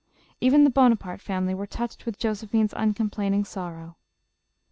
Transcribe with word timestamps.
Even 0.39 0.63
the 0.63 0.71
Bonaparte 0.71 1.21
family 1.21 1.53
were 1.53 1.67
touched 1.67 2.07
with 2.07 2.17
Josephine's 2.17 2.73
uncomplaining 2.75 3.45
sorrow. 3.45 3.97